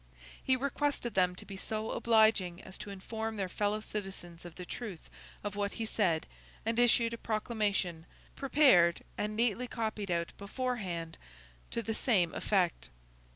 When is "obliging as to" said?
1.91-2.89